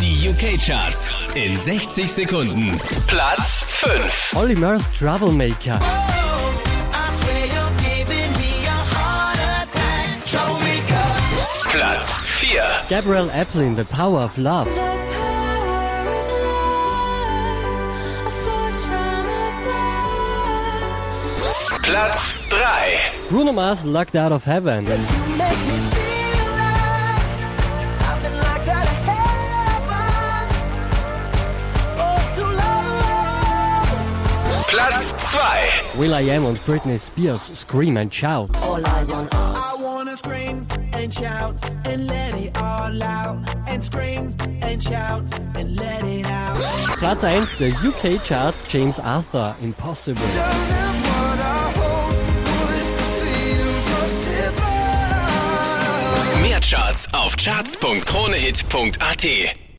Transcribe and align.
Die 0.00 0.30
UK-Charts 0.30 1.14
in 1.34 1.56
60 1.56 2.10
Sekunden. 2.10 2.78
Platz 3.06 3.64
5. 3.66 4.32
Olly 4.34 4.54
Murs 4.54 4.90
Troublemaker. 4.92 5.78
Platz 11.68 12.18
4. 12.40 12.62
Gabriel 12.88 13.30
Aplin, 13.30 13.76
The 13.76 13.84
Power 13.84 14.20
of 14.20 14.38
Love. 14.38 14.68
Platz 21.82 22.34
3. 22.48 22.58
Bruno 23.28 23.52
Mars, 23.52 23.84
Locked 23.84 24.16
Out 24.16 24.32
of 24.32 24.44
Heaven. 24.44 24.86
Platz 35.00 35.32
2. 35.32 35.98
Will 35.98 36.12
I 36.12 36.20
Am 36.30 36.44
und 36.44 36.62
Britney 36.66 36.98
Spears, 36.98 37.50
Scream 37.54 37.96
and 37.96 38.12
Shout. 38.12 38.50
All 38.62 38.86
eyes 38.86 39.10
on 39.10 39.26
us. 39.28 39.80
I 39.80 39.82
wanna 39.82 40.14
scream 40.14 40.66
and 40.92 41.10
shout 41.10 41.54
and 41.86 42.06
let 42.06 42.34
it 42.34 42.54
all 42.62 43.02
out 43.02 43.38
and 43.66 43.82
scream 43.82 44.36
and 44.60 44.82
shout 44.82 45.22
and 45.54 45.74
let 45.78 46.04
it 46.04 46.30
out. 46.30 46.54
Platz 46.98 47.22
1 47.22 47.48
der 47.58 47.72
UK 47.82 48.18
Charts, 48.22 48.66
James 48.68 48.98
Arthur, 48.98 49.56
Impossible. 49.62 50.20
Mehr 56.42 56.60
Charts 56.60 57.08
auf 57.14 57.36
charts.kronehit.at. 57.36 59.69